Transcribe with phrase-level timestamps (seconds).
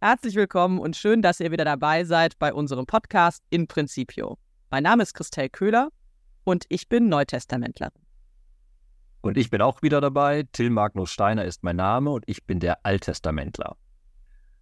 [0.00, 4.38] Herzlich willkommen und schön, dass ihr wieder dabei seid bei unserem Podcast In Principio.
[4.70, 5.88] Mein Name ist Christel Köhler
[6.44, 8.00] und ich bin Neutestamentlerin.
[9.22, 10.44] Und ich bin auch wieder dabei.
[10.52, 13.76] Till Magnus Steiner ist mein Name und ich bin der Alttestamentler.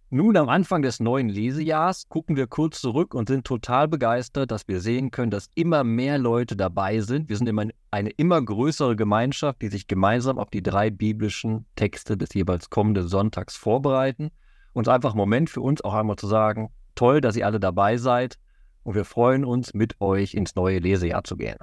[0.09, 4.67] Nun am Anfang des neuen Lesejahrs gucken wir kurz zurück und sind total begeistert, dass
[4.67, 7.29] wir sehen können, dass immer mehr Leute dabei sind.
[7.29, 12.17] Wir sind immer eine immer größere Gemeinschaft, die sich gemeinsam auf die drei biblischen Texte
[12.17, 14.31] des jeweils kommenden Sonntags vorbereiten
[14.77, 17.97] uns einfach einen Moment für uns auch einmal zu sagen, toll, dass ihr alle dabei
[17.97, 18.37] seid
[18.83, 21.57] und wir freuen uns, mit euch ins neue Lesejahr zu gehen.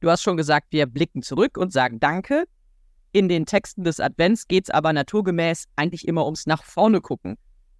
[0.00, 2.44] Du hast schon gesagt, wir blicken zurück und sagen Danke.
[3.10, 7.36] In den Texten des Advents geht es aber naturgemäß eigentlich immer ums Nach vorne gucken.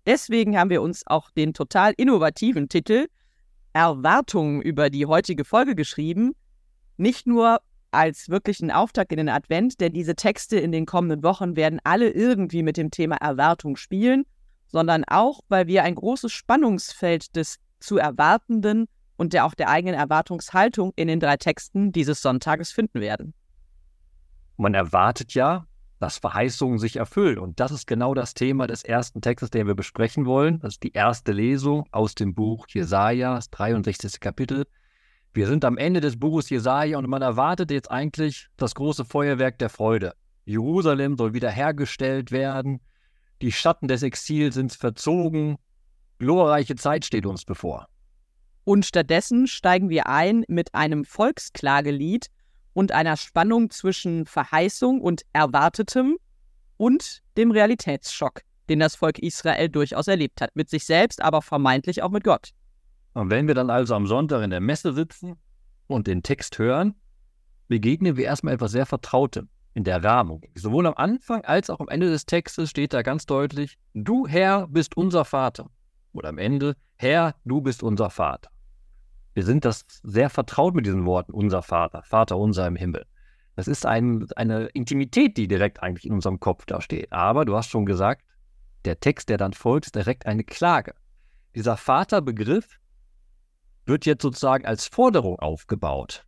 [0.07, 3.07] Deswegen haben wir uns auch den total innovativen Titel
[3.73, 6.33] Erwartungen über die heutige Folge geschrieben.
[6.97, 7.59] Nicht nur,
[7.91, 12.11] als wirklichen Auftakt in den Advent, denn diese Texte in den kommenden Wochen werden alle
[12.11, 14.25] irgendwie mit dem Thema Erwartung spielen,
[14.67, 19.99] sondern auch, weil wir ein großes Spannungsfeld des zu Erwartenden und der auch der eigenen
[19.99, 23.35] Erwartungshaltung in den drei Texten dieses Sonntages finden werden.
[24.57, 25.67] Man erwartet ja,
[25.99, 27.39] dass Verheißungen sich erfüllen.
[27.39, 30.61] Und das ist genau das Thema des ersten Textes, den wir besprechen wollen.
[30.61, 34.21] Das ist die erste Lesung aus dem Buch Jesaja, das 63.
[34.21, 34.67] Kapitel.
[35.35, 39.59] Wir sind am Ende des Buches Jesaja und man erwartet jetzt eigentlich das große Feuerwerk
[39.59, 40.15] der Freude.
[40.45, 42.81] Jerusalem soll wiederhergestellt werden.
[43.43, 45.59] Die Schatten des Exils sind verzogen.
[46.19, 47.87] Glorreiche Zeit steht uns bevor.
[48.65, 52.29] Und stattdessen steigen wir ein mit einem Volksklagelied
[52.73, 56.17] und einer Spannung zwischen Verheißung und Erwartetem
[56.77, 62.03] und dem Realitätsschock, den das Volk Israel durchaus erlebt hat, mit sich selbst, aber vermeintlich
[62.03, 62.51] auch mit Gott.
[63.15, 65.37] Und wenn wir dann also am Sonntag in der Messe sitzen
[65.87, 66.95] und den Text hören,
[67.69, 70.43] begegnen wir erstmal etwas sehr Vertrautem in der Rahmung.
[70.55, 74.67] Sowohl am Anfang als auch am Ende des Textes steht da ganz deutlich, du Herr
[74.69, 75.71] bist unser Vater.
[76.13, 78.51] Oder am Ende, Herr, du bist unser Vater.
[79.35, 83.07] Wir sind das sehr vertraut mit diesen Worten, unser Vater, Vater unser im Himmel.
[83.55, 87.13] Das ist ein, eine Intimität, die direkt eigentlich in unserem Kopf da steht.
[87.13, 88.25] Aber du hast schon gesagt,
[88.85, 90.95] der Text, der dann folgt, ist direkt eine Klage.
[91.55, 92.79] Dieser Vaterbegriff
[93.89, 96.25] wird jetzt sozusagen als Forderung aufgebaut.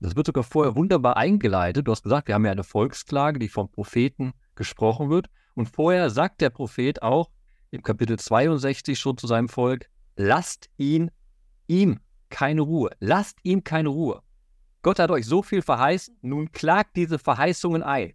[0.00, 1.88] Das wird sogar vorher wunderbar eingeleitet.
[1.88, 5.28] Du hast gesagt, wir haben ja eine Volksklage, die vom Propheten gesprochen wird.
[5.54, 7.30] Und vorher sagt der Prophet auch
[7.70, 11.10] im Kapitel 62 schon zu seinem Volk, lasst ihn
[11.66, 12.90] ihm keine Ruhe.
[13.00, 14.22] Lasst ihm keine Ruhe.
[14.82, 18.14] Gott hat euch so viel verheißen, nun klagt diese Verheißungen ein.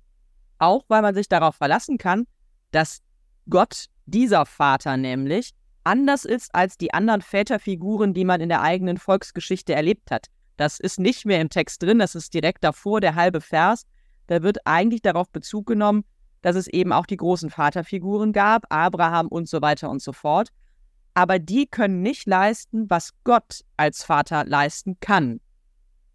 [0.60, 2.26] Auch weil man sich darauf verlassen kann,
[2.72, 3.02] dass
[3.50, 5.54] Gott, dieser Vater nämlich,
[5.84, 10.28] anders ist als die anderen Väterfiguren, die man in der eigenen Volksgeschichte erlebt hat.
[10.58, 13.86] Das ist nicht mehr im Text drin, das ist direkt davor der halbe Vers.
[14.28, 16.06] Da wird eigentlich darauf Bezug genommen,
[16.42, 20.50] dass es eben auch die großen Vaterfiguren gab, Abraham und so weiter und so fort.
[21.14, 25.40] Aber die können nicht leisten, was Gott als Vater leisten kann,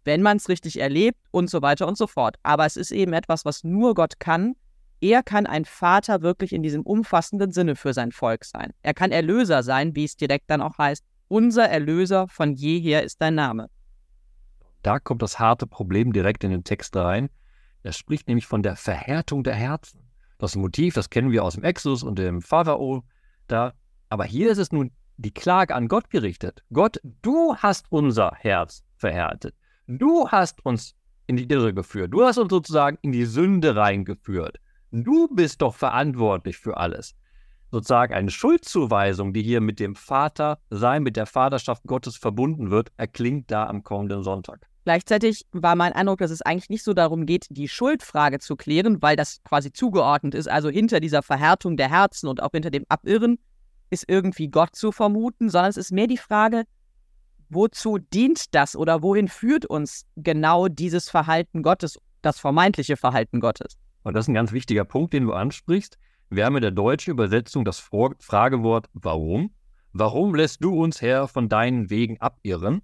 [0.03, 2.37] wenn man es richtig erlebt und so weiter und so fort.
[2.43, 4.55] Aber es ist eben etwas, was nur Gott kann
[5.01, 8.73] er kann ein Vater wirklich in diesem umfassenden Sinne für sein Volk sein.
[8.81, 11.03] Er kann Erlöser sein, wie es direkt dann auch heißt.
[11.27, 13.69] Unser Erlöser von jeher ist dein Name.
[14.81, 17.29] Da kommt das harte Problem direkt in den Text rein.
[17.83, 20.09] Er spricht nämlich von der Verhärtung der Herzen.
[20.37, 23.03] Das Motiv, das kennen wir aus dem Exodus und dem Pharao
[23.47, 23.73] da.
[24.09, 26.63] Aber hier ist es nun die Klage an Gott gerichtet.
[26.71, 29.53] Gott, du hast unser Herz verhärtet.
[29.87, 30.95] Du hast uns
[31.27, 32.13] in die Irre geführt.
[32.13, 34.59] Du hast uns sozusagen in die Sünde reingeführt.
[34.91, 37.15] Du bist doch verantwortlich für alles.
[37.71, 42.91] Sozusagen eine Schuldzuweisung, die hier mit dem Vater sein, mit der Vaterschaft Gottes verbunden wird,
[42.97, 44.67] erklingt da am kommenden Sonntag.
[44.85, 49.01] Gleichzeitig war mein Eindruck, dass es eigentlich nicht so darum geht, die Schuldfrage zu klären,
[49.03, 50.49] weil das quasi zugeordnet ist.
[50.49, 53.37] Also hinter dieser Verhärtung der Herzen und auch hinter dem Abirren
[53.91, 56.63] ist irgendwie Gott zu vermuten, sondern es ist mehr die Frage,
[57.49, 63.77] wozu dient das oder wohin führt uns genau dieses Verhalten Gottes, das vermeintliche Verhalten Gottes?
[64.03, 65.97] Und das ist ein ganz wichtiger Punkt, den du ansprichst.
[66.29, 69.51] Wir haben in der deutschen Übersetzung das Fragewort warum.
[69.93, 72.81] Warum lässt du uns, Herr, von deinen Wegen abirren?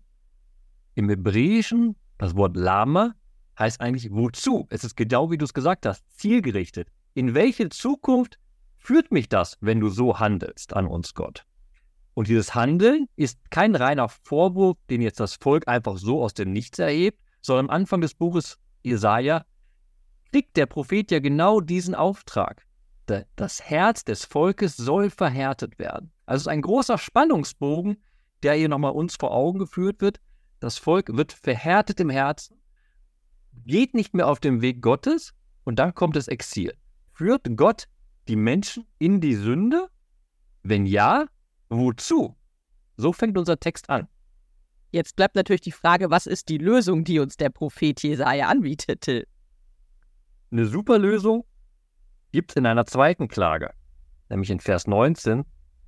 [0.96, 3.14] Im Hebräischen, das Wort Lama
[3.60, 4.66] heißt eigentlich wozu.
[4.70, 6.90] Es ist genau wie du es gesagt hast, zielgerichtet.
[7.14, 8.40] In welche Zukunft
[8.78, 11.46] führt mich das, wenn du so handelst an uns, Gott?
[12.14, 16.52] Und dieses Handeln ist kein reiner Vorwurf, den jetzt das Volk einfach so aus dem
[16.52, 19.46] Nichts erhebt, sondern am Anfang des Buches Jesaja
[20.32, 22.66] kriegt der Prophet ja genau diesen Auftrag.
[23.36, 26.12] Das Herz des Volkes soll verhärtet werden.
[26.26, 27.98] Also es ist ein großer Spannungsbogen,
[28.42, 30.20] der hier nochmal uns vor Augen geführt wird.
[30.60, 32.60] Das Volk wird verhärtet im Herzen,
[33.66, 35.34] geht nicht mehr auf dem Weg Gottes
[35.64, 36.74] und dann kommt das Exil.
[37.14, 37.88] Führt Gott
[38.28, 39.90] die Menschen in die Sünde
[40.64, 41.28] Wenn ja,
[41.70, 42.36] wozu?
[42.98, 44.08] So fängt unser Text an.
[44.92, 49.28] Jetzt bleibt natürlich die Frage, was ist die Lösung, die uns der Prophet Jesaja anbietet?
[50.56, 51.44] Eine super Lösung
[52.32, 53.74] gibt es in einer zweiten Klage,
[54.30, 55.44] nämlich in Vers 19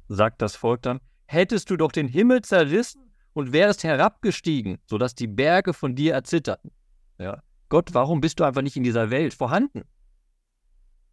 [0.09, 5.27] sagt das Volk dann, hättest du doch den Himmel zerrissen und wärst herabgestiegen, sodass die
[5.27, 6.71] Berge von dir erzitterten.
[7.17, 7.41] Ja.
[7.69, 9.83] Gott, warum bist du einfach nicht in dieser Welt vorhanden?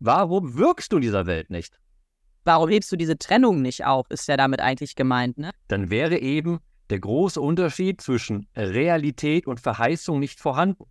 [0.01, 1.79] Warum wirkst du in dieser Welt nicht?
[2.43, 5.53] Warum hebst du diese Trennung nicht auf, ist ja damit eigentlich gemeint, ne?
[5.69, 6.59] Dann wäre eben
[6.91, 10.87] der große Unterschied zwischen Realität und Verheißung nicht vorhanden.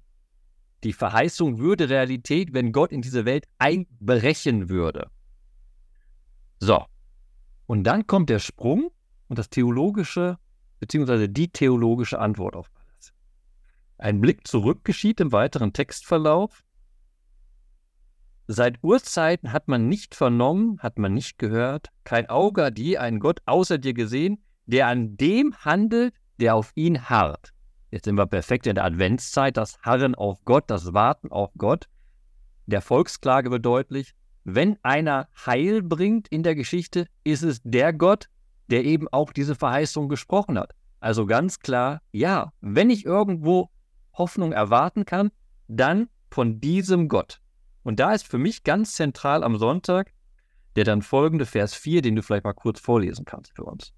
[0.83, 5.09] Die Verheißung würde Realität, wenn Gott in diese Welt einbrechen würde.
[6.59, 6.85] So.
[7.65, 8.91] Und dann kommt der Sprung
[9.29, 10.37] und das theologische,
[10.79, 13.13] beziehungsweise die theologische Antwort auf alles.
[13.97, 16.65] Ein Blick zurück geschieht im weiteren Textverlauf.
[18.47, 23.21] Seit Urzeiten hat man nicht vernommen, hat man nicht gehört, kein Auge hat je einen
[23.21, 27.52] Gott außer dir gesehen, der an dem handelt, der auf ihn harrt.
[27.93, 31.87] Jetzt sind wir perfekt in der Adventszeit, das Harren auf Gott, das Warten auf Gott.
[32.65, 38.29] Der Volksklage wird deutlich, wenn einer Heil bringt in der Geschichte, ist es der Gott,
[38.71, 40.73] der eben auch diese Verheißung gesprochen hat.
[41.01, 43.69] Also ganz klar, ja, wenn ich irgendwo
[44.17, 45.29] Hoffnung erwarten kann,
[45.67, 47.41] dann von diesem Gott.
[47.83, 50.11] Und da ist für mich ganz zentral am Sonntag
[50.75, 53.93] der dann folgende Vers 4, den du vielleicht mal kurz vorlesen kannst für uns.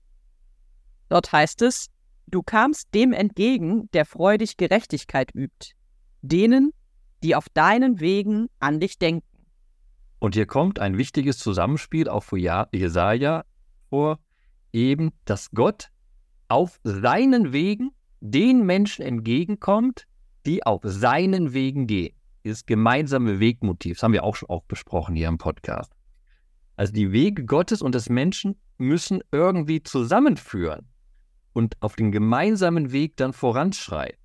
[1.08, 1.90] Dort heißt es,
[2.28, 5.74] du kamst dem entgegen, der freudig Gerechtigkeit übt,
[6.22, 6.72] denen,
[7.24, 9.28] die auf deinen Wegen an dich denken.
[10.20, 13.44] Und hier kommt ein wichtiges Zusammenspiel auch für Jesaja
[13.90, 14.20] vor,
[14.74, 15.90] eben, dass Gott
[16.48, 17.92] auf seinen Wegen
[18.22, 20.06] den Menschen entgegenkommt,
[20.46, 23.98] die auf seinen Wegen gehen dieses gemeinsame Wegmotiv.
[23.98, 25.92] Das haben wir auch schon oft besprochen hier im Podcast.
[26.78, 30.88] Also die Wege Gottes und des Menschen müssen irgendwie zusammenführen
[31.56, 34.20] und auf den gemeinsamen Weg dann voranschreiten.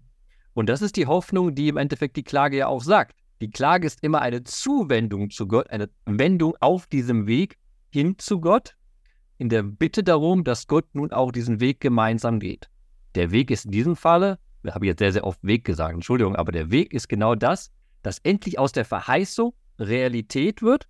[0.53, 3.15] Und das ist die Hoffnung, die im Endeffekt die Klage ja auch sagt.
[3.41, 7.56] Die Klage ist immer eine Zuwendung zu Gott, eine Wendung auf diesem Weg
[7.91, 8.75] hin zu Gott,
[9.38, 12.69] in der Bitte darum, dass Gott nun auch diesen Weg gemeinsam geht.
[13.15, 16.35] Der Weg ist in diesem Falle, wir haben jetzt sehr, sehr oft Weg gesagt, Entschuldigung,
[16.35, 17.71] aber der Weg ist genau das,
[18.03, 20.88] dass endlich aus der Verheißung Realität wird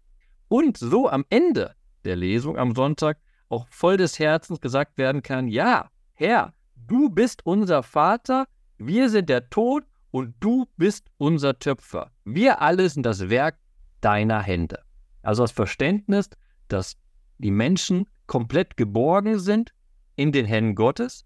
[0.48, 1.74] und so am Ende
[2.06, 3.18] der Lesung am Sonntag
[3.50, 8.46] auch voll des Herzens gesagt werden kann, ja, Herr, du bist unser Vater,
[8.76, 12.10] wir sind der Tod und du bist unser Töpfer.
[12.26, 13.58] Wir alle sind das Werk
[14.02, 14.82] deiner Hände.
[15.22, 16.28] Also das Verständnis,
[16.68, 16.98] dass
[17.38, 19.72] die Menschen komplett geborgen sind
[20.16, 21.24] in den Händen Gottes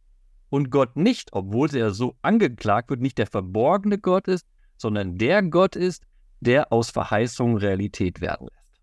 [0.48, 4.46] und Gott nicht, obwohl er so angeklagt wird, nicht der verborgene Gott ist,
[4.76, 6.04] sondern der Gott ist,
[6.38, 8.80] der aus Verheißungen Realität werden lässt.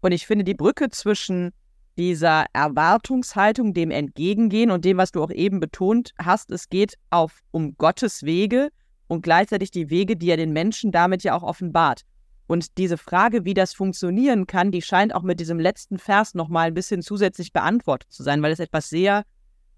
[0.00, 1.50] Und ich finde die Brücke zwischen
[1.96, 7.40] dieser Erwartungshaltung, dem Entgegengehen und dem, was du auch eben betont hast, es geht auf
[7.50, 8.70] um Gottes Wege
[9.06, 12.02] und gleichzeitig die Wege, die er den Menschen damit ja auch offenbart.
[12.46, 16.68] Und diese Frage, wie das funktionieren kann, die scheint auch mit diesem letzten Vers nochmal
[16.68, 19.24] ein bisschen zusätzlich beantwortet zu sein, weil es etwas sehr,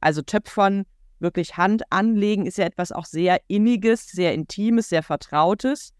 [0.00, 0.84] also Töpfern
[1.18, 5.92] wirklich Hand anlegen ist ja etwas auch sehr Inniges, sehr Intimes, sehr Vertrautes.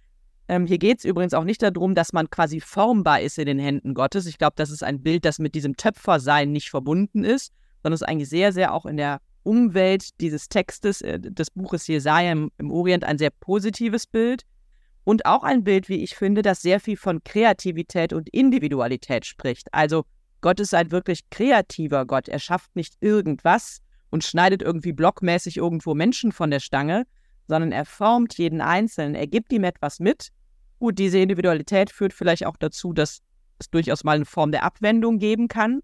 [0.49, 3.59] Ähm, hier geht es übrigens auch nicht darum, dass man quasi formbar ist in den
[3.59, 4.27] Händen Gottes.
[4.27, 7.53] Ich glaube, das ist ein Bild, das mit diesem Töpfersein nicht verbunden ist,
[7.83, 11.87] sondern es ist eigentlich sehr, sehr auch in der Umwelt dieses Textes, äh, des Buches
[11.87, 14.43] Jesaja im, im Orient ein sehr positives Bild.
[15.05, 19.69] Und auch ein Bild, wie ich finde, das sehr viel von Kreativität und Individualität spricht.
[19.73, 20.05] Also
[20.41, 22.29] Gott ist ein wirklich kreativer Gott.
[22.29, 27.07] Er schafft nicht irgendwas, und schneidet irgendwie blockmäßig irgendwo Menschen von der Stange,
[27.49, 30.31] sondern er formt jeden Einzelnen, er gibt ihm etwas mit.
[30.79, 33.21] Gut, diese Individualität führt vielleicht auch dazu, dass
[33.59, 35.81] es durchaus mal eine Form der Abwendung geben kann,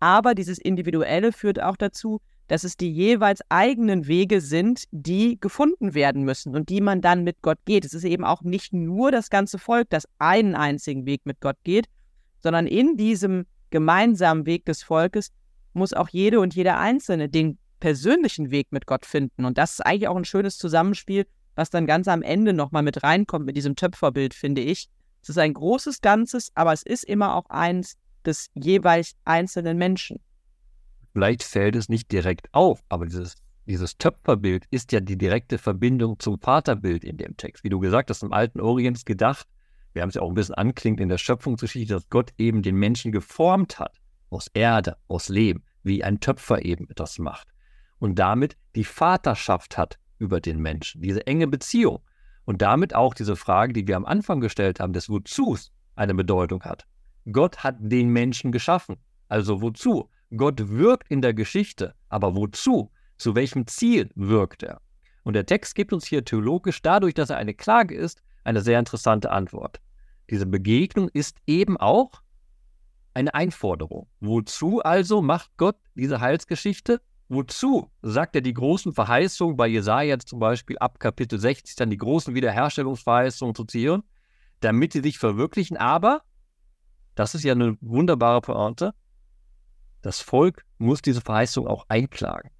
[0.00, 5.94] aber dieses Individuelle führt auch dazu, dass es die jeweils eigenen Wege sind, die gefunden
[5.94, 7.86] werden müssen und die man dann mit Gott geht.
[7.86, 11.56] Es ist eben auch nicht nur das ganze Volk, das einen einzigen Weg mit Gott
[11.64, 11.86] geht,
[12.42, 15.30] sondern in diesem gemeinsamen Weg des Volkes
[15.72, 19.44] muss auch jede und jeder Einzelne den persönlichen Weg mit Gott finden.
[19.44, 23.02] Und das ist eigentlich auch ein schönes Zusammenspiel, was dann ganz am Ende nochmal mit
[23.02, 24.88] reinkommt mit diesem Töpferbild, finde ich.
[25.22, 30.20] Es ist ein großes Ganzes, aber es ist immer auch eins des jeweils einzelnen Menschen.
[31.12, 36.18] Vielleicht fällt es nicht direkt auf, aber dieses, dieses Töpferbild ist ja die direkte Verbindung
[36.18, 37.64] zum Vaterbild in dem Text.
[37.64, 39.46] Wie du gesagt hast, im alten Orient gedacht,
[39.92, 42.74] wir haben es ja auch ein bisschen anklingt in der Schöpfungsgeschichte, dass Gott eben den
[42.76, 43.96] Menschen geformt hat,
[44.28, 47.48] aus Erde, aus Leben, wie ein Töpfer eben etwas macht
[47.98, 52.00] und damit die Vaterschaft hat über den Menschen, diese enge Beziehung
[52.44, 56.62] und damit auch diese Frage, die wir am Anfang gestellt haben, des Wozus eine Bedeutung
[56.62, 56.86] hat.
[57.30, 58.96] Gott hat den Menschen geschaffen.
[59.28, 60.10] Also wozu?
[60.36, 62.90] Gott wirkt in der Geschichte, aber wozu?
[63.16, 64.80] Zu welchem Ziel wirkt er?
[65.22, 68.78] Und der Text gibt uns hier theologisch dadurch, dass er eine Klage ist, eine sehr
[68.78, 69.80] interessante Antwort.
[70.30, 72.22] Diese Begegnung ist eben auch
[73.14, 74.08] eine Einforderung.
[74.20, 77.00] Wozu also macht Gott diese Heilsgeschichte?
[77.28, 81.96] Wozu sagt er die großen Verheißungen bei Jesaja zum Beispiel ab Kapitel 60 dann die
[81.96, 84.02] großen Wiederherstellungsverheißungen zu Zion,
[84.60, 85.76] damit sie sich verwirklichen?
[85.76, 86.22] Aber,
[87.14, 88.94] das ist ja eine wunderbare Pointe,
[90.02, 92.50] das Volk muss diese Verheißung auch einklagen.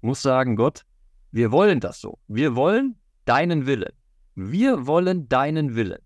[0.00, 0.84] Muss sagen, Gott,
[1.30, 2.18] wir wollen das so.
[2.26, 3.92] Wir wollen deinen Willen.
[4.34, 6.00] Wir wollen deinen Willen.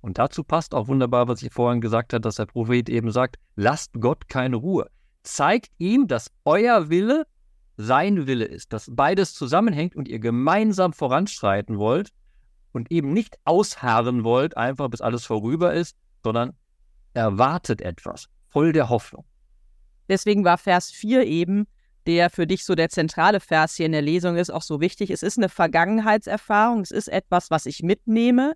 [0.00, 3.36] Und dazu passt auch wunderbar, was ich vorhin gesagt habe, dass der Prophet eben sagt,
[3.56, 4.88] lasst Gott keine Ruhe.
[5.24, 7.26] Zeigt ihm, dass euer Wille
[7.78, 12.10] sein Wille ist, dass beides zusammenhängt und ihr gemeinsam voranschreiten wollt
[12.72, 16.54] und eben nicht ausharren wollt, einfach bis alles vorüber ist, sondern
[17.14, 19.24] erwartet etwas, voll der Hoffnung.
[20.08, 21.66] Deswegen war Vers 4 eben,
[22.06, 25.10] der für dich so der zentrale Vers hier in der Lesung ist, auch so wichtig.
[25.10, 28.54] Es ist eine Vergangenheitserfahrung, es ist etwas, was ich mitnehme,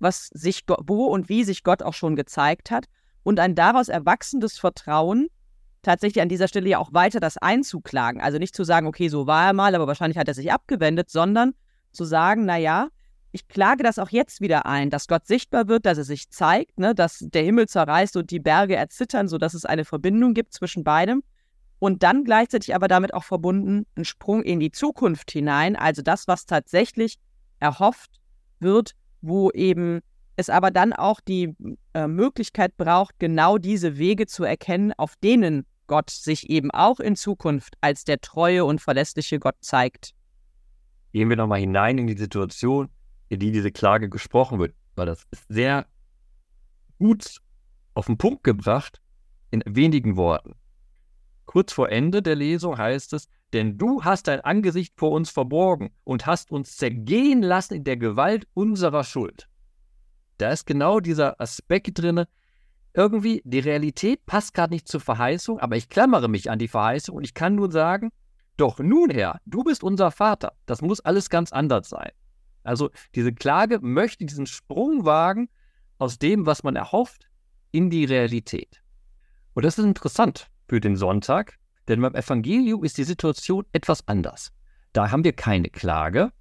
[0.00, 2.86] was sich wo und wie sich Gott auch schon gezeigt hat
[3.22, 5.28] und ein daraus erwachsendes Vertrauen,
[5.84, 8.20] tatsächlich an dieser Stelle ja auch weiter das einzuklagen.
[8.20, 11.10] Also nicht zu sagen, okay, so war er mal, aber wahrscheinlich hat er sich abgewendet,
[11.10, 11.54] sondern
[11.92, 12.88] zu sagen, naja,
[13.30, 16.78] ich klage das auch jetzt wieder ein, dass Gott sichtbar wird, dass er sich zeigt,
[16.78, 20.84] ne, dass der Himmel zerreißt und die Berge erzittern, sodass es eine Verbindung gibt zwischen
[20.84, 21.22] beidem.
[21.80, 26.28] Und dann gleichzeitig aber damit auch verbunden ein Sprung in die Zukunft hinein, also das,
[26.28, 27.18] was tatsächlich
[27.58, 28.20] erhofft
[28.60, 30.00] wird, wo eben
[30.36, 31.56] es aber dann auch die
[31.92, 37.16] äh, Möglichkeit braucht, genau diese Wege zu erkennen, auf denen Gott sich eben auch in
[37.16, 40.14] Zukunft als der treue und verlässliche Gott zeigt.
[41.12, 42.88] Gehen wir nochmal hinein in die Situation,
[43.28, 45.86] in die diese Klage gesprochen wird, weil das ist sehr
[46.98, 47.40] gut
[47.94, 49.00] auf den Punkt gebracht
[49.50, 50.56] in wenigen Worten.
[51.46, 55.90] Kurz vor Ende der Lesung heißt es, denn du hast dein Angesicht vor uns verborgen
[56.02, 59.48] und hast uns zergehen lassen in der Gewalt unserer Schuld.
[60.38, 62.24] Da ist genau dieser Aspekt drin,
[62.94, 67.16] irgendwie, die Realität passt gerade nicht zur Verheißung, aber ich klammere mich an die Verheißung
[67.16, 68.10] und ich kann nur sagen,
[68.56, 70.52] doch nun Herr, du bist unser Vater.
[70.66, 72.12] Das muss alles ganz anders sein.
[72.62, 75.50] Also diese Klage möchte diesen Sprung wagen
[75.98, 77.28] aus dem, was man erhofft,
[77.72, 78.82] in die Realität.
[79.54, 81.58] Und das ist interessant für den Sonntag,
[81.88, 84.52] denn beim Evangelium ist die Situation etwas anders.
[84.92, 86.32] Da haben wir keine Klage,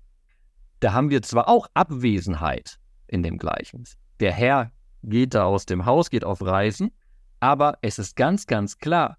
[0.80, 3.98] da haben wir zwar auch Abwesenheit in dem Gleichnis.
[4.20, 4.72] Der Herr
[5.04, 6.92] geht da aus dem Haus, geht auf Reisen,
[7.40, 9.18] aber es ist ganz, ganz klar,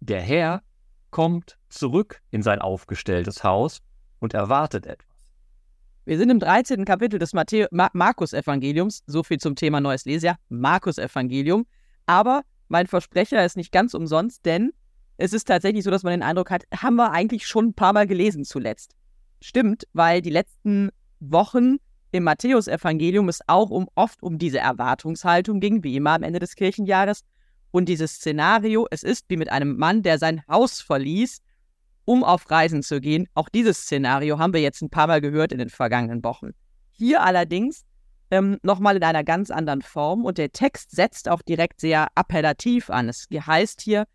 [0.00, 0.62] der Herr
[1.10, 3.82] kommt zurück in sein aufgestelltes Haus
[4.18, 5.10] und erwartet etwas.
[6.04, 6.84] Wir sind im 13.
[6.84, 7.44] Kapitel des Ma
[7.92, 11.66] Markus-Evangeliums, so viel zum Thema Neues Leser, Markus-Evangelium.
[12.06, 14.72] Aber mein Versprecher ist nicht ganz umsonst, denn
[15.18, 17.92] es ist tatsächlich so, dass man den Eindruck hat, haben wir eigentlich schon ein paar
[17.92, 18.96] Mal gelesen zuletzt.
[19.42, 21.76] Stimmt, weil die letzten Wochen
[22.12, 26.56] im Matthäusevangelium es auch um, oft um diese Erwartungshaltung ging, wie immer am Ende des
[26.56, 27.22] Kirchenjahres.
[27.70, 31.40] Und dieses Szenario, es ist wie mit einem Mann, der sein Haus verließ,
[32.04, 33.28] um auf Reisen zu gehen.
[33.34, 36.50] Auch dieses Szenario haben wir jetzt ein paar Mal gehört in den vergangenen Wochen.
[36.90, 37.84] Hier allerdings
[38.30, 42.90] ähm, nochmal in einer ganz anderen Form und der Text setzt auch direkt sehr appellativ
[42.90, 43.08] an.
[43.08, 44.06] Es heißt hier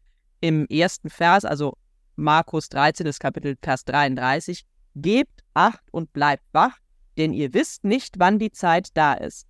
[0.42, 1.78] im ersten Vers, also
[2.16, 6.78] Markus 13, das Kapitel Vers 33, Gebt Acht und bleibt wach,
[7.18, 9.48] denn ihr wisst nicht, wann die Zeit da ist.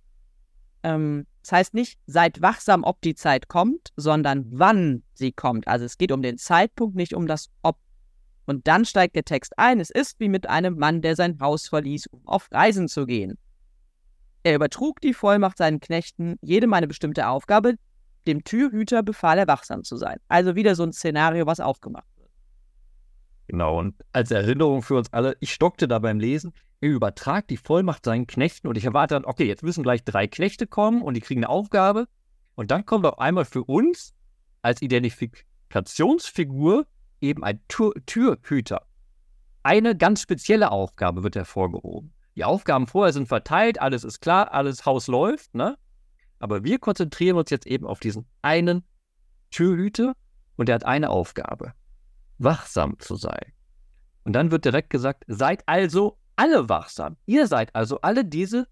[0.82, 5.68] Ähm, das heißt nicht, seid wachsam, ob die Zeit kommt, sondern wann sie kommt.
[5.68, 7.78] Also es geht um den Zeitpunkt, nicht um das Ob.
[8.46, 11.68] Und dann steigt der Text ein, es ist wie mit einem Mann, der sein Haus
[11.68, 13.38] verließ, um auf Reisen zu gehen.
[14.42, 17.74] Er übertrug die Vollmacht seinen Knechten, jedem eine bestimmte Aufgabe,
[18.26, 20.18] dem Türhüter befahl er wachsam zu sein.
[20.28, 22.30] Also wieder so ein Szenario, was aufgemacht wird.
[23.48, 28.04] Genau, und als Erinnerung für uns alle, ich stockte da beim Lesen, übertragt die Vollmacht
[28.04, 31.20] seinen Knechten und ich erwarte dann, okay, jetzt müssen gleich drei Knechte kommen und die
[31.20, 32.06] kriegen eine Aufgabe.
[32.54, 34.14] Und dann kommt auf einmal für uns
[34.62, 36.86] als Identifikationsfigur
[37.20, 38.86] eben ein Tür Türhüter.
[39.62, 42.12] Eine ganz spezielle Aufgabe wird hervorgehoben.
[42.36, 45.76] Die Aufgaben vorher sind verteilt, alles ist klar, alles Haus läuft, ne?
[46.38, 48.84] Aber wir konzentrieren uns jetzt eben auf diesen einen
[49.50, 50.14] Türhüter
[50.56, 51.72] und er hat eine Aufgabe:
[52.38, 53.52] wachsam zu sein.
[54.24, 57.16] Und dann wird direkt gesagt: Seid also alle wachsam.
[57.26, 58.68] Ihr seid also alle diese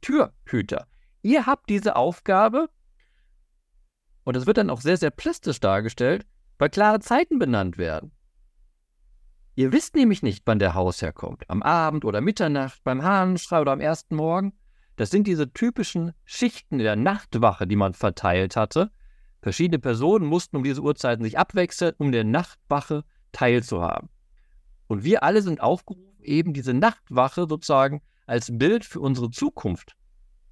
[0.00, 0.86] Türhüter.
[1.22, 2.68] Ihr habt diese Aufgabe,
[4.24, 6.26] und es wird dann auch sehr, sehr plastisch dargestellt,
[6.58, 8.12] weil klare Zeiten benannt werden.
[9.56, 11.48] Ihr wisst nämlich nicht, wann der Hausherr kommt.
[11.50, 14.52] Am Abend oder Mitternacht, beim Hahnenschrei oder am ersten Morgen.
[14.96, 18.90] Das sind diese typischen Schichten der Nachtwache, die man verteilt hatte,
[19.42, 24.10] Verschiedene Personen mussten um diese Uhrzeiten sich abwechseln, um der Nachtwache teilzuhaben.
[24.86, 29.96] Und wir alle sind aufgerufen, eben diese Nachtwache sozusagen als Bild für unsere Zukunft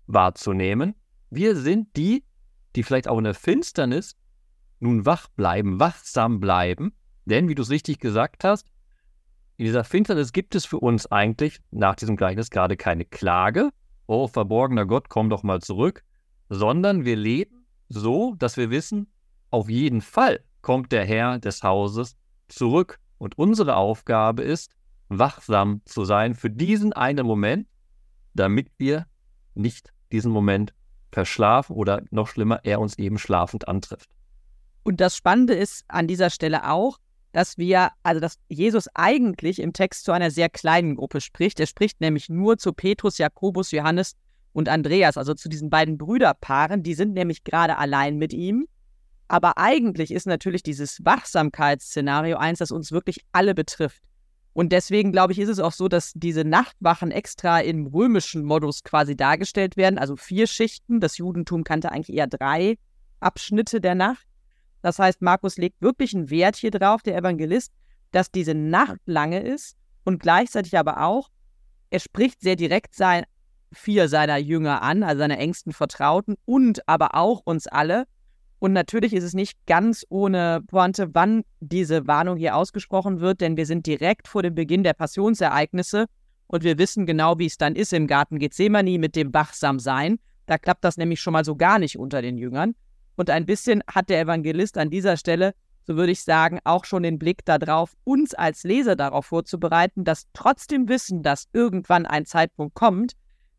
[0.06, 0.94] wahrzunehmen.
[1.30, 2.24] Wir sind die,
[2.74, 4.16] die vielleicht auch in der Finsternis
[4.80, 6.92] nun wach bleiben, wachsam bleiben.
[7.24, 8.70] Denn, wie du es richtig gesagt hast,
[9.56, 13.70] in dieser Finsternis gibt es für uns eigentlich nach diesem Gleichnis gerade keine Klage.
[14.06, 16.04] Oh, verborgener Gott, komm doch mal zurück.
[16.48, 19.12] Sondern wir leben so, dass wir wissen,
[19.50, 22.16] auf jeden Fall kommt der Herr des Hauses
[22.48, 22.98] zurück.
[23.18, 24.70] Und unsere Aufgabe ist,
[25.08, 27.66] wachsam zu sein für diesen einen Moment,
[28.34, 29.06] damit wir
[29.54, 30.74] nicht diesen Moment
[31.12, 34.10] verschlafen oder noch schlimmer, er uns eben schlafend antrifft.
[34.82, 36.98] Und das Spannende ist an dieser Stelle auch,
[37.32, 41.60] dass wir, also dass Jesus eigentlich im Text zu einer sehr kleinen Gruppe spricht.
[41.60, 44.14] Er spricht nämlich nur zu Petrus, Jakobus, Johannes
[44.52, 46.82] und Andreas, also zu diesen beiden Brüderpaaren.
[46.82, 48.66] Die sind nämlich gerade allein mit ihm.
[49.28, 54.02] Aber eigentlich ist natürlich dieses Wachsamkeitsszenario eins, das uns wirklich alle betrifft.
[54.58, 58.82] Und deswegen glaube ich, ist es auch so, dass diese Nachtwachen extra im römischen Modus
[58.82, 60.00] quasi dargestellt werden.
[60.00, 60.98] Also vier Schichten.
[60.98, 62.76] Das Judentum kannte eigentlich eher drei
[63.20, 64.26] Abschnitte der Nacht.
[64.82, 67.72] Das heißt, Markus legt wirklich einen Wert hier drauf, der Evangelist,
[68.10, 71.28] dass diese Nacht lange ist und gleichzeitig aber auch,
[71.90, 73.26] er spricht sehr direkt sein,
[73.72, 78.06] vier seiner Jünger an, also seine engsten Vertrauten und aber auch uns alle.
[78.60, 83.56] Und natürlich ist es nicht ganz ohne Pointe, wann diese Warnung hier ausgesprochen wird, denn
[83.56, 86.06] wir sind direkt vor dem Beginn der Passionsereignisse
[86.48, 90.18] und wir wissen genau, wie es dann ist im Garten Gethsemane mit dem Wachsamsein.
[90.46, 92.74] Da klappt das nämlich schon mal so gar nicht unter den Jüngern.
[93.16, 97.02] Und ein bisschen hat der Evangelist an dieser Stelle, so würde ich sagen, auch schon
[97.02, 102.74] den Blick darauf, uns als Leser darauf vorzubereiten, dass trotzdem Wissen, dass irgendwann ein Zeitpunkt
[102.74, 103.14] kommt,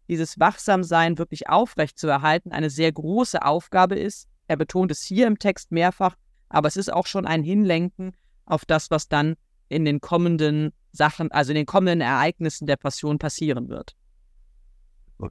[0.07, 4.28] dieses Wachsamsein wirklich aufrecht zu erhalten, eine sehr große Aufgabe ist.
[4.49, 6.15] Er betont es hier im Text mehrfach,
[6.49, 8.13] aber es ist auch schon ein Hinlenken
[8.45, 9.35] auf das, was dann
[9.67, 13.95] in den kommenden Sachen, also in den kommenden Ereignissen der Passion passieren wird.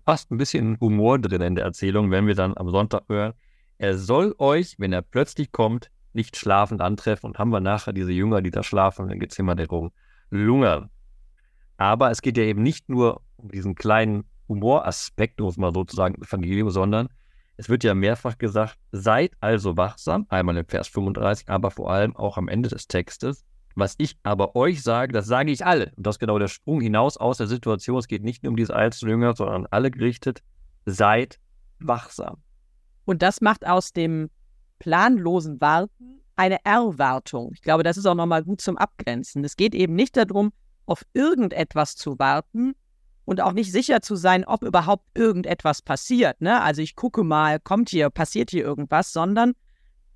[0.05, 3.33] Fast ein bisschen Humor drin in der Erzählung, wenn wir dann am Sonntag hören,
[3.79, 8.13] er soll euch, wenn er plötzlich kommt, nicht schlafend antreffen und haben wir nachher diese
[8.13, 9.91] Jünger, die da schlafen, dann geht es immer darum,
[10.31, 10.91] lungern.
[11.77, 16.23] Aber es geht ja eben nicht nur um diesen kleinen Humoraspekt, muss man sozusagen im
[16.23, 17.09] Evangelium, sondern
[17.59, 22.15] es wird ja mehrfach gesagt, seid also wachsam, einmal im Vers 35, aber vor allem
[22.17, 23.45] auch am Ende des Textes.
[23.75, 25.93] Was ich aber euch sage, das sage ich alle.
[25.97, 27.99] Und das ist genau der Sprung hinaus aus der Situation.
[27.99, 30.43] Es geht nicht nur um diese einzelnen Jünger, sondern alle gerichtet.
[30.87, 31.41] Seid
[31.81, 32.39] wachsam.
[33.05, 34.31] Und das macht aus dem
[34.79, 37.51] planlosen Warten eine Erwartung.
[37.55, 39.43] Ich glaube, das ist auch nochmal gut zum Abgrenzen.
[39.43, 40.53] Es geht eben nicht darum,
[40.87, 42.75] auf irgendetwas zu warten
[43.29, 46.41] und auch nicht sicher zu sein, ob überhaupt irgendetwas passiert.
[46.41, 46.63] Ne?
[46.63, 49.53] Also ich gucke mal, kommt hier, passiert hier irgendwas, sondern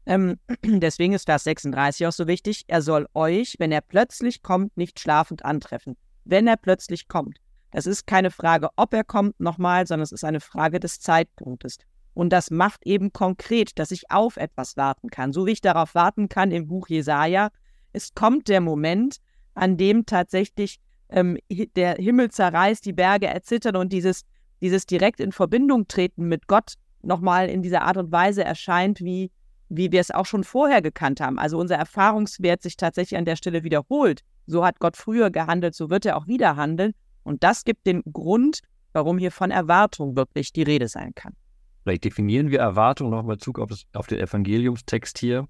[0.07, 4.79] ähm, deswegen ist Vers 36 auch so wichtig, er soll euch, wenn er plötzlich kommt,
[4.79, 5.99] nicht schlafend antreffen.
[6.25, 7.37] Wenn er plötzlich kommt.
[7.71, 11.77] Das ist keine Frage, ob er kommt nochmal, sondern es ist eine Frage des Zeitpunktes.
[12.15, 15.35] Und das macht eben konkret, dass ich auf etwas warten kann.
[15.35, 17.51] So wie ich darauf warten kann im Buch Jesaja.
[17.93, 19.19] Es kommt der Moment,
[19.53, 20.81] an dem tatsächlich
[21.13, 21.39] ähm,
[21.77, 24.23] der Himmel zerreißt, die Berge erzittern und dieses,
[24.61, 29.31] dieses direkt in Verbindung treten mit Gott nochmal in dieser Art und Weise erscheint, wie,
[29.69, 31.39] wie wir es auch schon vorher gekannt haben.
[31.39, 34.21] Also unser Erfahrungswert sich tatsächlich an der Stelle wiederholt.
[34.47, 36.93] So hat Gott früher gehandelt, so wird er auch wieder handeln.
[37.23, 38.61] Und das gibt den Grund,
[38.93, 41.35] warum hier von Erwartung wirklich die Rede sein kann.
[41.83, 45.49] Vielleicht definieren wir Erwartung noch mal Bezug auf, das, auf den Evangeliumstext hier.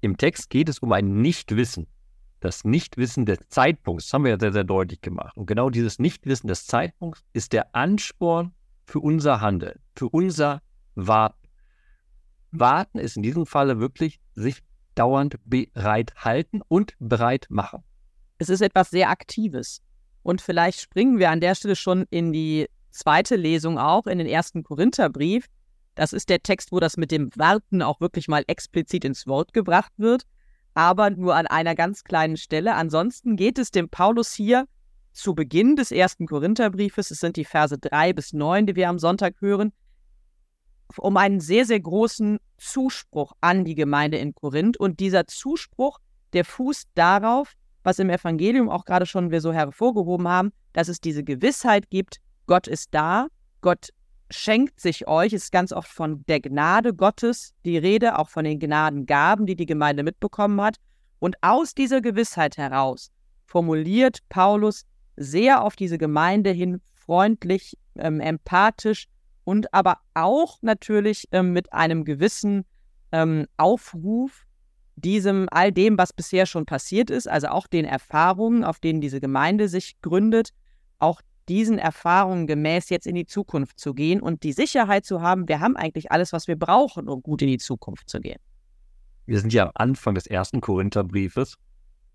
[0.00, 1.86] Im Text geht es um ein Nichtwissen.
[2.42, 5.36] Das Nichtwissen des Zeitpunkts, das haben wir ja sehr, sehr deutlich gemacht.
[5.36, 8.52] Und genau dieses Nichtwissen des Zeitpunkts ist der Ansporn
[8.84, 10.60] für unser Handeln, für unser
[10.96, 11.48] Warten.
[12.50, 14.58] Warten ist in diesem Falle wirklich sich
[14.96, 17.84] dauernd bereithalten und bereit machen.
[18.38, 19.80] Es ist etwas sehr Aktives.
[20.24, 24.26] Und vielleicht springen wir an der Stelle schon in die zweite Lesung auch in den
[24.26, 25.46] ersten Korintherbrief.
[25.94, 29.52] Das ist der Text, wo das mit dem Warten auch wirklich mal explizit ins Wort
[29.52, 30.24] gebracht wird,
[30.74, 32.74] aber nur an einer ganz kleinen Stelle.
[32.74, 34.66] Ansonsten geht es dem Paulus hier
[35.12, 38.98] zu Beginn des ersten Korintherbriefes, es sind die Verse 3 bis 9, die wir am
[38.98, 39.72] Sonntag hören,
[40.96, 44.78] um einen sehr, sehr großen Zuspruch an die Gemeinde in Korinth.
[44.78, 45.98] Und dieser Zuspruch,
[46.32, 51.00] der fußt darauf, was im Evangelium auch gerade schon wir so hervorgehoben haben, dass es
[51.00, 53.28] diese Gewissheit gibt, Gott ist da,
[53.60, 53.90] Gott
[54.32, 58.58] schenkt sich euch, ist ganz oft von der Gnade Gottes die Rede, auch von den
[58.58, 60.76] Gnadengaben, die die Gemeinde mitbekommen hat.
[61.18, 63.10] Und aus dieser Gewissheit heraus
[63.46, 64.84] formuliert Paulus
[65.16, 69.06] sehr auf diese Gemeinde hin freundlich, ähm, empathisch
[69.44, 72.64] und aber auch natürlich ähm, mit einem gewissen
[73.12, 74.46] ähm, Aufruf,
[74.96, 79.20] diesem, all dem, was bisher schon passiert ist, also auch den Erfahrungen, auf denen diese
[79.20, 80.50] Gemeinde sich gründet,
[80.98, 85.48] auch diesen Erfahrungen gemäß jetzt in die Zukunft zu gehen und die Sicherheit zu haben,
[85.48, 88.38] wir haben eigentlich alles, was wir brauchen, um gut in die Zukunft zu gehen.
[89.26, 91.56] Wir sind ja am Anfang des ersten Korintherbriefes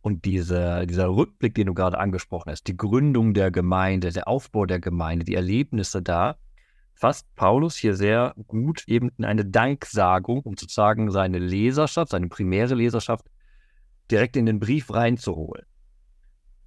[0.02, 4.66] und diese, dieser Rückblick, den du gerade angesprochen hast, die Gründung der Gemeinde, der Aufbau
[4.66, 6.36] der Gemeinde, die Erlebnisse da,
[6.94, 12.76] fasst Paulus hier sehr gut eben in eine Danksagung, um sozusagen seine Leserschaft, seine primäre
[12.76, 13.26] Leserschaft
[14.10, 15.66] direkt in den Brief reinzuholen.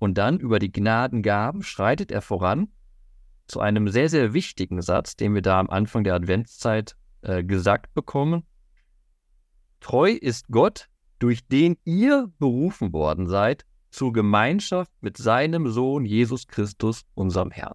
[0.01, 2.69] Und dann über die Gnadengaben schreitet er voran
[3.47, 7.93] zu einem sehr, sehr wichtigen Satz, den wir da am Anfang der Adventszeit äh, gesagt
[7.93, 8.45] bekommen.
[9.81, 16.47] Treu ist Gott, durch den ihr berufen worden seid, zur Gemeinschaft mit seinem Sohn Jesus
[16.47, 17.75] Christus, unserem Herrn.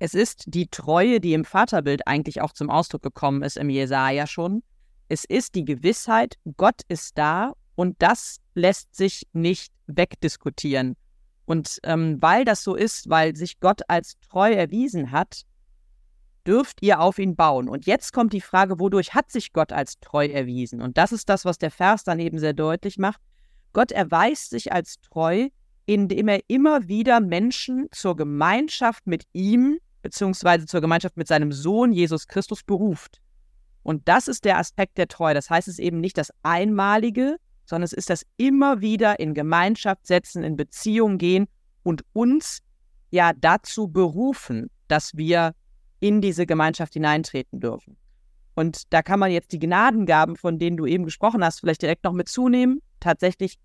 [0.00, 4.26] Es ist die Treue, die im Vaterbild eigentlich auch zum Ausdruck gekommen ist im Jesaja
[4.26, 4.62] schon.
[5.08, 10.96] Es ist die Gewissheit, Gott ist da und das lässt sich nicht wegdiskutieren.
[11.46, 15.42] Und ähm, weil das so ist, weil sich Gott als treu erwiesen hat,
[16.46, 17.68] dürft ihr auf ihn bauen.
[17.68, 20.80] Und jetzt kommt die Frage, wodurch hat sich Gott als treu erwiesen?
[20.80, 23.20] Und das ist das, was der Vers dann eben sehr deutlich macht.
[23.72, 25.48] Gott erweist sich als treu,
[25.86, 31.90] indem er immer wieder Menschen zur Gemeinschaft mit ihm beziehungsweise zur Gemeinschaft mit seinem Sohn
[31.92, 33.20] Jesus Christus beruft.
[33.82, 35.34] Und das ist der Aspekt der Treue.
[35.34, 39.34] Das heißt, es ist eben nicht das Einmalige, sondern es ist das immer wieder in
[39.34, 41.46] Gemeinschaft setzen, in Beziehung gehen
[41.82, 42.60] und uns
[43.10, 45.54] ja dazu berufen, dass wir
[46.00, 47.96] in diese Gemeinschaft hineintreten dürfen.
[48.54, 52.04] Und da kann man jetzt die Gnadengaben, von denen du eben gesprochen hast, vielleicht direkt
[52.04, 52.80] noch mit zunehmen.
[53.00, 53.58] Tatsächlich,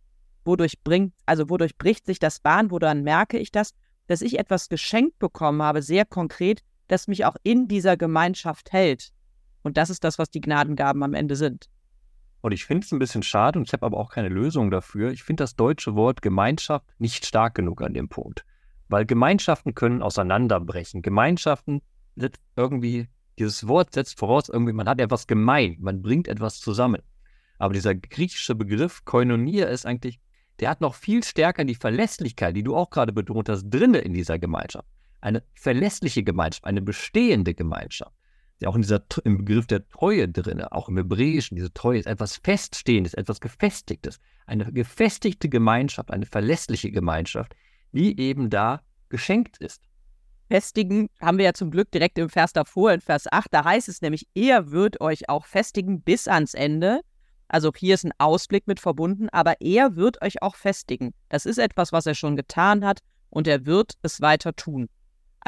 [0.46, 3.74] wodurch bringt, also wodurch bricht sich das Bahn, woran merke ich das?
[4.10, 9.12] dass ich etwas geschenkt bekommen habe, sehr konkret, das mich auch in dieser Gemeinschaft hält.
[9.62, 11.68] Und das ist das, was die Gnadengaben am Ende sind.
[12.42, 15.12] Und ich finde es ein bisschen schade und ich habe aber auch keine Lösung dafür.
[15.12, 18.46] Ich finde das deutsche Wort Gemeinschaft nicht stark genug an dem Punkt.
[18.88, 21.02] Weil Gemeinschaften können auseinanderbrechen.
[21.02, 21.82] Gemeinschaften
[22.16, 27.02] setzt irgendwie, dieses Wort setzt voraus, irgendwie, man hat etwas gemein, man bringt etwas zusammen.
[27.58, 30.20] Aber dieser griechische Begriff Koinonia ist eigentlich
[30.60, 34.14] der hat noch viel stärker die Verlässlichkeit, die du auch gerade betont hast, drinne in
[34.14, 34.88] dieser Gemeinschaft.
[35.22, 38.14] Eine verlässliche Gemeinschaft, eine bestehende Gemeinschaft.
[38.60, 42.08] Ja, auch in dieser, im Begriff der Treue drinne, auch im Hebräischen, diese Treue ist
[42.08, 44.20] etwas Feststehendes, etwas Gefestigtes.
[44.46, 47.56] Eine gefestigte Gemeinschaft, eine verlässliche Gemeinschaft,
[47.94, 49.84] die eben da geschenkt ist.
[50.50, 53.88] Festigen haben wir ja zum Glück direkt im Vers davor, in Vers 8, da heißt
[53.88, 57.02] es nämlich, er wird euch auch festigen bis ans Ende,
[57.50, 61.14] also hier ist ein Ausblick mit verbunden, aber er wird euch auch festigen.
[61.30, 64.88] Das ist etwas, was er schon getan hat und er wird es weiter tun.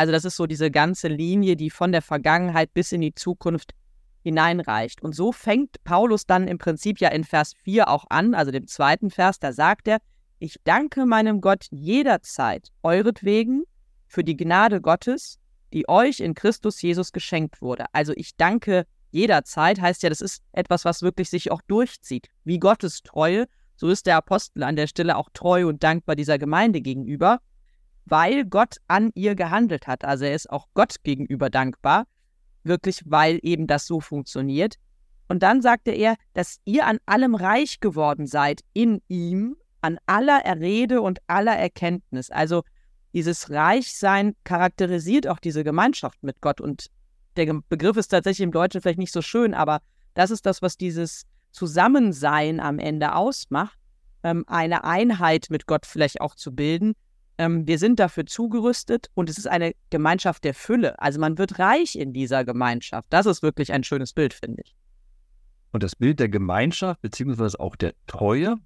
[0.02, 3.76] Also das ist so diese ganze Linie, die von der Vergangenheit bis in die Zukunft
[4.24, 5.04] hineinreicht.
[5.04, 8.66] Und so fängt Paulus dann im Prinzip ja in Vers 4 auch an, also dem
[8.66, 10.00] zweiten Vers, da sagt er,
[10.40, 13.66] ich danke meinem Gott jederzeit euretwegen
[14.08, 15.38] für die Gnade Gottes,
[15.72, 17.86] die euch in Christus Jesus geschenkt wurde.
[17.94, 22.30] Also ich danke jederzeit heißt ja, das ist etwas, was wirklich sich auch durchzieht.
[22.44, 26.40] Wie Gottes Treue, so ist der Apostel an der Stelle auch treu und dankbar dieser
[26.40, 27.40] Gemeinde gegenüber,
[28.06, 30.04] weil Gott an ihr gehandelt hat.
[30.06, 32.06] Also er ist auch Gott gegenüber dankbar,
[32.64, 34.76] wirklich, weil eben das so funktioniert.
[35.28, 40.44] Und dann sagte er, dass ihr an allem reich geworden seid in ihm, an aller
[40.46, 42.30] Errede und aller Erkenntnis.
[42.30, 42.64] Also
[43.14, 46.88] dieses Reichsein charakterisiert auch diese Gemeinschaft mit Gott und
[47.38, 49.80] der Begriff ist tatsächlich im Deutschen vielleicht nicht so schön, aber
[50.14, 53.78] das ist das, was dieses Zusammensein am Ende ausmacht,
[54.24, 56.94] ähm, eine Einheit mit Gott vielleicht auch zu bilden.
[57.42, 61.00] Ähm, wir sind dafür zugerüstet und es ist eine Gemeinschaft der Fülle.
[61.00, 63.08] Also man wird reich in dieser Gemeinschaft.
[63.10, 64.76] Das ist wirklich ein schönes Bild, finde ich.
[65.72, 68.58] Und das Bild der Gemeinschaft, beziehungsweise auch der Treue,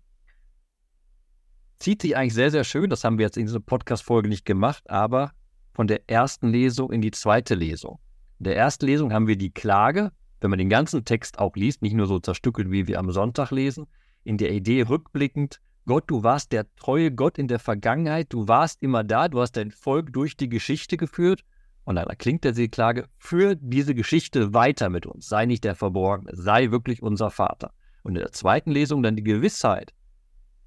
[1.79, 2.89] zieht sich eigentlich sehr, sehr schön.
[2.89, 5.31] Das haben wir jetzt in dieser Podcast-Folge nicht gemacht, aber
[5.73, 7.99] von der ersten Lesung in die zweite Lesung.
[8.39, 10.11] In der ersten Lesung haben wir die Klage,
[10.41, 13.51] wenn man den ganzen Text auch liest, nicht nur so zerstückelt, wie wir am Sonntag
[13.51, 13.87] lesen,
[14.25, 18.81] in der Idee rückblickend, Gott, du warst der treue Gott in der Vergangenheit, du warst
[18.81, 21.43] immer da, du hast dein Volk durch die Geschichte geführt.
[21.83, 26.31] Und dann erklingt der Seeklage, führ diese Geschichte weiter mit uns, sei nicht der Verborgene,
[26.33, 27.71] sei wirklich unser Vater.
[28.01, 29.93] Und in der zweiten Lesung dann die Gewissheit,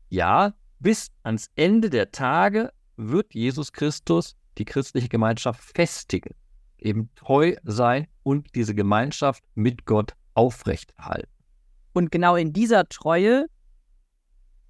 [0.08, 6.34] ja, bis ans Ende der Tage wird Jesus Christus die christliche Gemeinschaft festigen
[6.78, 11.30] eben treu sein und diese Gemeinschaft mit Gott aufrechthalten.
[11.92, 13.46] Und genau in dieser Treue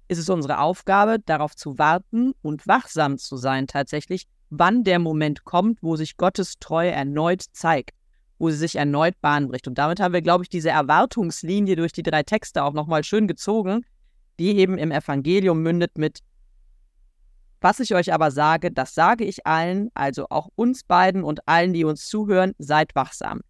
[0.09, 5.45] ist es unsere Aufgabe, darauf zu warten und wachsam zu sein tatsächlich, wann der Moment
[5.45, 7.91] kommt, wo sich Gottes Treue erneut zeigt.
[8.41, 9.67] wo sie sich erneut Bahn bricht.
[9.67, 13.27] Und damit haben wir, glaube ich, diese Erwartungslinie durch die drei Texte auch nochmal schön
[13.27, 13.85] gezogen,
[14.39, 16.19] die eben im Evangelium mündet mit
[17.61, 21.73] was ich euch aber sage, das sage ich allen, also auch uns beiden und allen,
[21.73, 23.41] die uns zuhören, seid wachsam.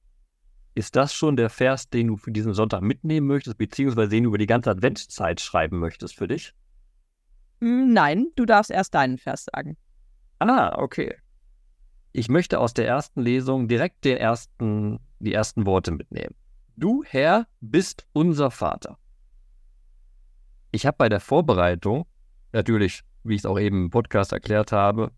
[0.80, 4.30] Ist das schon der Vers, den du für diesen Sonntag mitnehmen möchtest, beziehungsweise den du
[4.30, 6.54] über die ganze Adventszeit schreiben möchtest für dich?
[7.60, 9.76] Hm, nein, du darfst erst deinen Vers sagen.
[10.40, 11.18] Ah, okay.
[12.14, 16.34] Ich möchte aus der ersten Lesung direkt den ersten, die ersten Worte mitnehmen.
[16.78, 18.98] Du, Herr, bist unser Vater.
[20.72, 22.06] Ich habe bei der Vorbereitung
[22.54, 25.12] natürlich wie ich es auch eben im Podcast erklärt habe,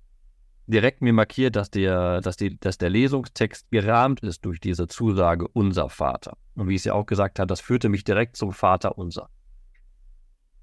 [0.67, 5.47] direkt mir markiert, dass der, dass, die, dass der Lesungstext gerahmt ist durch diese Zusage
[5.47, 6.37] unser Vater.
[6.55, 9.29] Und wie ich es ja auch gesagt habe, das führte mich direkt zum Vater unser.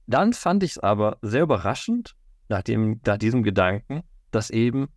[0.07, 2.15] Dann fand ich es aber sehr überraschend,
[2.49, 4.89] nach, dem, nach diesem Gedanken, dass eben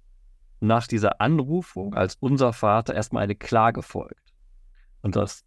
[0.62, 4.34] nach dieser Anrufung als unser Vater erstmal eine Klage folgt.
[5.02, 5.44] Und das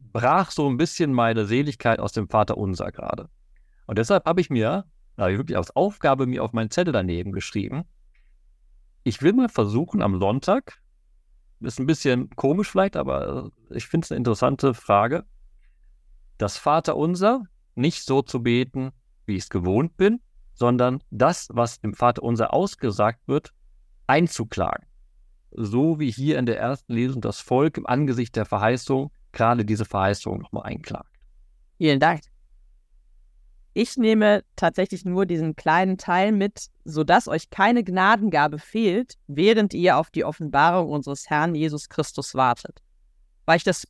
[0.00, 3.30] brach so ein bisschen meine Seligkeit aus dem Vater unser gerade.
[3.86, 4.84] Und deshalb habe ich mir
[5.18, 7.82] da habe ich wirklich als Aufgabe mir auf meinen Zettel daneben geschrieben.
[9.04, 10.80] Ich will mal versuchen am Sonntag,
[11.60, 15.24] ist ein bisschen komisch vielleicht, aber ich finde es eine interessante Frage,
[16.36, 18.92] das Vaterunser nicht so zu beten,
[19.26, 20.20] wie ich es gewohnt bin,
[20.54, 23.52] sondern das, was im Vaterunser ausgesagt wird,
[24.06, 24.86] einzuklagen.
[25.50, 29.84] So wie hier in der ersten Lesung das Volk im Angesicht der Verheißung gerade diese
[29.84, 31.14] Verheißung nochmal einklagt.
[31.76, 32.22] Vielen Dank.
[33.74, 39.96] Ich nehme tatsächlich nur diesen kleinen Teil mit, sodass euch keine Gnadengabe fehlt, während ihr
[39.96, 42.80] auf die Offenbarung unseres Herrn Jesus Christus wartet.
[43.44, 43.86] Weil ich das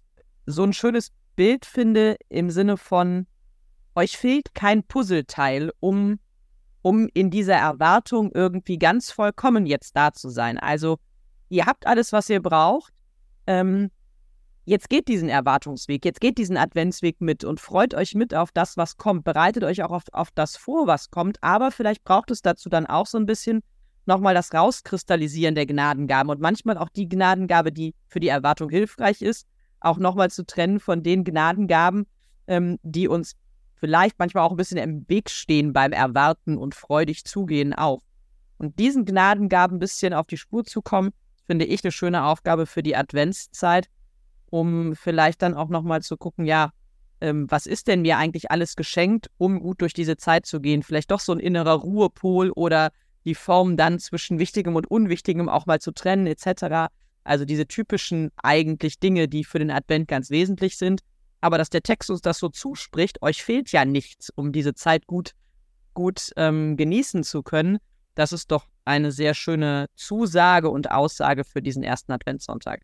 [0.47, 3.27] so ein schönes Bild finde im Sinne von,
[3.95, 6.19] euch fehlt kein Puzzleteil, um,
[6.83, 10.59] um in dieser Erwartung irgendwie ganz vollkommen jetzt da zu sein.
[10.59, 10.99] Also
[11.49, 12.93] ihr habt alles, was ihr braucht.
[13.47, 13.91] Ähm,
[14.69, 18.77] jetzt geht diesen Erwartungsweg, jetzt geht diesen Adventsweg mit und freut euch mit auf das,
[18.77, 19.25] was kommt.
[19.25, 21.43] Bereitet euch auch auf, auf das vor, was kommt.
[21.43, 23.63] Aber vielleicht braucht es dazu dann auch so ein bisschen
[24.05, 29.23] nochmal das Rauskristallisieren der Gnadengaben und manchmal auch die Gnadengabe, die für die Erwartung hilfreich
[29.23, 29.47] ist,
[29.81, 32.07] auch nochmal zu trennen von den Gnadengaben,
[32.47, 33.37] ähm, die uns
[33.75, 38.03] vielleicht manchmal auch ein bisschen im Weg stehen beim Erwarten und freudig zugehen auf.
[38.59, 41.11] Und diesen Gnadengaben ein bisschen auf die Spur zu kommen,
[41.47, 43.89] finde ich eine schöne Aufgabe für die Adventszeit
[44.51, 46.71] um vielleicht dann auch nochmal zu gucken, ja,
[47.21, 50.83] ähm, was ist denn mir eigentlich alles geschenkt, um gut durch diese Zeit zu gehen?
[50.83, 52.91] Vielleicht doch so ein innerer Ruhepol oder
[53.25, 56.91] die Form dann zwischen Wichtigem und Unwichtigem auch mal zu trennen, etc.
[57.25, 61.01] Also diese typischen eigentlich Dinge, die für den Advent ganz wesentlich sind.
[61.41, 65.07] Aber dass der Text uns das so zuspricht, euch fehlt ja nichts, um diese Zeit
[65.07, 65.33] gut,
[65.95, 67.79] gut ähm, genießen zu können.
[68.15, 72.81] Das ist doch eine sehr schöne Zusage und Aussage für diesen ersten Adventssonntag.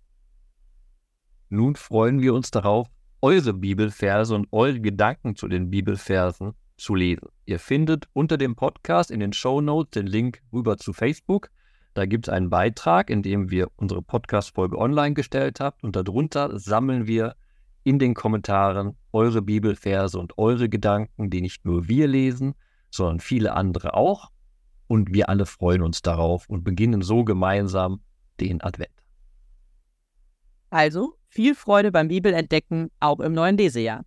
[1.55, 2.89] Nun freuen wir uns darauf,
[3.23, 7.29] eure Bibelverse und eure Gedanken zu den Bibelversen zu lesen.
[7.45, 11.51] Ihr findet unter dem Podcast in den Show Notes den Link rüber zu Facebook.
[11.95, 15.77] Da gibt es einen Beitrag, in dem wir unsere Podcast-Folge online gestellt haben.
[15.83, 17.37] Und darunter sammeln wir
[17.85, 22.57] in den Kommentaren eure Bibelverse und eure Gedanken, die nicht nur wir lesen,
[22.91, 24.33] sondern viele andere auch.
[24.89, 28.01] Und wir alle freuen uns darauf und beginnen so gemeinsam
[28.41, 28.91] den Advent.
[30.69, 34.05] Also viel Freude beim Bibelentdecken auch im neuen Lesejahr.